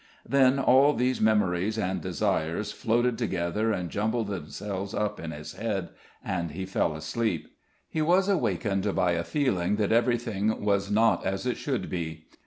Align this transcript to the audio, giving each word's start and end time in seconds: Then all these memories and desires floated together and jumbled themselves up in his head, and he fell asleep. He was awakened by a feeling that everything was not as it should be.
Then 0.27 0.57
all 0.57 0.93
these 0.95 1.21
memories 1.21 1.77
and 1.77 2.01
desires 2.01 2.71
floated 2.71 3.19
together 3.19 3.71
and 3.71 3.91
jumbled 3.91 4.29
themselves 4.29 4.95
up 4.95 5.19
in 5.19 5.29
his 5.29 5.53
head, 5.53 5.89
and 6.25 6.49
he 6.49 6.65
fell 6.65 6.95
asleep. 6.95 7.49
He 7.87 8.01
was 8.01 8.27
awakened 8.27 8.95
by 8.95 9.11
a 9.11 9.23
feeling 9.23 9.75
that 9.75 9.91
everything 9.91 10.65
was 10.65 10.89
not 10.89 11.23
as 11.23 11.45
it 11.45 11.57
should 11.57 11.87
be. 11.87 12.25